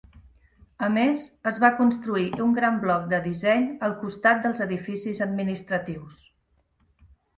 A 0.85 0.87
més, 0.93 1.25
es 1.51 1.59
va 1.63 1.69
construir 1.81 2.25
un 2.45 2.55
gran 2.59 2.79
bloc 2.85 3.05
de 3.11 3.19
disseny 3.27 3.67
al 3.89 3.93
costat 4.05 4.41
dels 4.47 4.65
edificis 4.67 5.21
administratius. 5.27 6.25